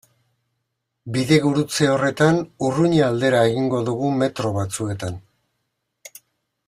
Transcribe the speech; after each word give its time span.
Bidegurutze 1.17 1.89
horretan 1.95 2.39
Urruña 2.69 3.03
aldera 3.09 3.43
egingo 3.51 3.83
dugu 3.91 4.11
metro 4.23 4.55
batzuetan. 4.57 5.21